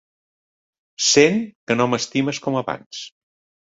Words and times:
Sent 1.09 1.39
que 1.67 1.79
no 1.79 1.89
m'estimes 1.95 2.45
com 2.49 2.63
abans. 2.67 3.09